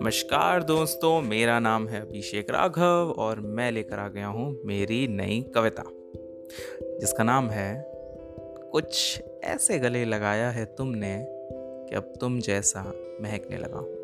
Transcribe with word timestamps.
नमस्कार 0.00 0.62
दोस्तों, 0.62 1.22
मेरा 1.22 1.60
नाम 1.60 1.88
है 1.88 2.00
अभिषेक 2.00 2.50
राघव 2.50 3.14
और 3.18 3.40
मैं 3.40 3.72
लेकर 3.72 3.98
आ 3.98 4.08
गया 4.08 4.26
हूँ 4.26 4.58
मेरी 4.64 5.08
नई 5.08 5.52
कविता, 5.54 5.82
जिसका 7.00 7.24
नाम 7.24 7.50
है, 7.50 7.86
कुछ 8.72 9.22
ऐसे 9.44 9.78
गले 9.78 10.04
लगाया 10.04 10.50
है 10.50 10.64
तुमने 10.64 11.26
कि 11.88 11.96
अब 11.96 12.12
तुम 12.20 12.40
जैसा 12.40 12.92
महकने 13.20 13.56
लगा 13.56 13.78
हूँ। 13.78 13.96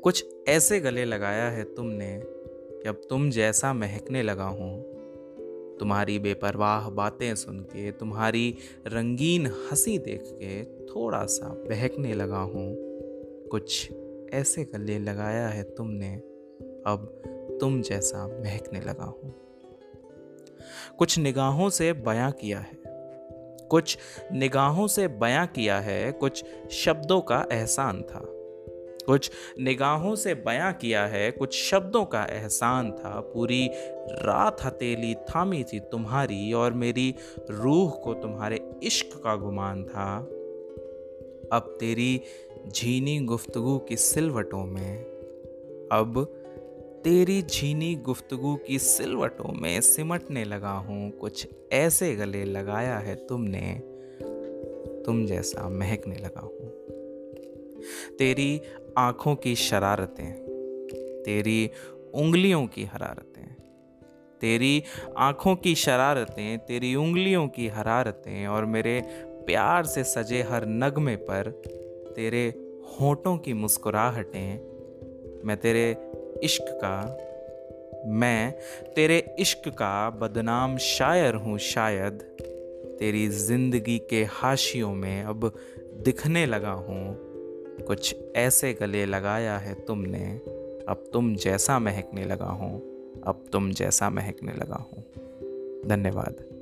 कुछ 0.00 0.26
ऐसे 0.48 0.80
गले 0.80 1.04
लगाया 1.04 1.50
है 1.50 1.74
तुमने 1.74 2.22
कि 2.82 2.88
अब 2.88 3.00
तुम 3.10 3.30
जैसा 3.30 3.72
महकने 3.72 4.22
लगा 4.22 4.44
हूँ 4.44 4.87
तुम्हारी 5.80 6.18
बेपरवाह 6.18 6.88
बातें 6.90 7.34
सुन 7.34 7.60
के, 7.60 7.90
तुम्हारी 7.90 8.56
रंगीन 8.86 9.46
हँसी 9.46 9.98
देख 9.98 10.22
के 10.24 10.64
थोड़ा 10.86 11.24
सा 11.26 11.48
बहकने 11.48 12.14
लगा 12.14 12.38
हूँ। 12.38 12.74
कुछ 13.48 13.92
ऐसे 14.32 14.64
गले 14.64 14.98
लगाया 14.98 15.48
है 15.48 15.62
तुमने, 15.62 16.14
अब 16.86 17.58
तुम 17.60 17.80
जैसा 17.82 18.26
महकने 18.40 18.80
लगा 18.80 19.04
हूँ। 19.04 19.34
कुछ 20.98 21.18
निगाहों 21.18 21.70
से 21.70 21.92
बयां 21.92 22.30
किया 22.32 22.58
है, 22.58 22.78
कुछ 23.70 23.98
निगाहों 24.32 24.86
से 24.86 25.08
बयां 25.08 25.46
किया 25.46 25.78
है, 25.78 26.12
कुछ 26.12 26.44
शब्दों 26.70 27.20
का 27.20 27.46
एहसान 27.52 28.02
था। 28.02 28.20
कुछ 29.08 29.30
निगाहों 29.58 30.14
से 30.14 30.34
बयां 30.34 30.72
किया 30.72 31.06
है, 31.06 31.30
कुछ 31.30 31.54
शब्दों 31.54 32.04
का 32.04 32.24
एहसान 32.24 32.90
था। 32.92 33.20
पूरी 33.20 33.66
रात 34.22 34.62
हथेली 34.64 35.14
थामी 35.14 35.62
थी 35.64 35.80
तुम्हारी 35.80 36.52
और 36.52 36.72
मेरी 36.72 37.14
रूह 37.50 37.90
को 37.90 38.14
तुम्हारे 38.14 38.60
इश्क 38.82 39.20
का 39.24 39.36
गुमान 39.36 39.84
था। 39.84 40.18
अब 41.52 41.76
तेरी 41.80 42.20
झीनी 42.68 43.18
गुफ्तगु 43.20 43.78
की 43.78 43.96
सिलवटों 43.96 44.64
में, 44.64 45.04
अब 45.92 46.24
तेरी 47.04 47.42
झीनी 47.42 47.94
गुफ्तगु 47.94 48.54
की 48.56 48.78
सिलवटों 48.78 49.52
में 49.52 49.80
सिमटने 49.80 50.44
लगा 50.44 50.72
हूँ। 50.78 51.10
कुछ 51.10 51.46
ऐसे 51.72 52.14
गले 52.16 52.44
लगाया 52.44 52.98
है 52.98 53.14
तुमने, 53.26 53.74
तुम 55.06 55.24
जैसा 55.26 55.68
महकने 55.68 56.16
लगा 56.16 56.40
हूँ। 56.40 56.97
तेरी 58.18 58.60
आँखों 58.98 59.34
की 59.34 59.54
शरारतें, 59.56 60.32
तेरी 61.24 61.70
उंगलियों 62.14 62.66
की 62.66 62.84
हरारतें, 62.84 63.54
तेरी 64.40 64.82
आँखों 65.18 65.56
की 65.56 65.74
शरारतें, 65.74 66.58
तेरी 66.58 66.94
उंगलियों 66.94 67.48
की 67.48 67.68
हरारतें 67.68 68.46
और 68.46 68.64
मेरे 68.64 69.02
प्यार 69.46 69.86
से 69.86 70.04
सजे 70.04 70.42
हर 70.42 70.66
नगमे 70.66 71.16
पर 71.16 71.62
तेरे 72.16 72.54
होठों 73.00 73.38
की 73.38 73.52
मुस्कुराहटें, 73.52 74.60
मैं 75.44 75.56
तेरे 75.56 75.96
इश्क 76.42 76.64
का, 76.68 77.24
मैं 78.06 78.54
तेरे 78.96 79.36
इश्क 79.38 79.68
का 79.68 80.10
बदनाम 80.10 80.76
शायर 80.76 81.34
हूँ 81.34 81.58
शायद, 81.58 82.12
तेरी 82.98 83.28
ज़िंदगी 83.28 83.98
के 83.98 84.24
हाशियों 84.24 84.94
में 84.94 85.22
अब 85.22 85.52
दिखने 86.04 86.46
लगा 86.46 86.70
हूँ 86.70 87.27
कुछ 87.86 88.16
ऐसे 88.36 88.72
गले 88.72 89.06
लगाया 89.06 89.58
है 89.58 89.74
तुमने। 89.74 90.40
अब 90.88 91.04
तुम 91.12 91.34
जैसा 91.34 91.78
महकने 91.78 92.24
लगा 92.24 92.46
हूँ, 92.46 92.80
अब 93.26 93.44
तुम 93.52 93.70
जैसा 93.70 94.10
महकने 94.10 94.52
लगा 94.52 94.76
हूँ। 94.76 95.04
धन्यवाद। 95.88 96.57